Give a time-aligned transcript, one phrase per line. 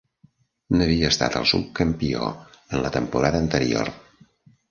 [0.77, 3.93] N'havia estat el subcampió en la temporada anterior.